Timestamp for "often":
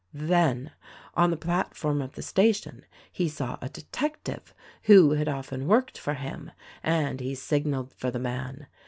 5.29-5.67